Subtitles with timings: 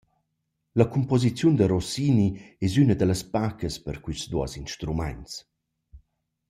[0.79, 2.27] La cumposiziun da Rossini
[2.65, 5.31] es üna da las pacas per quists duos instrumaints.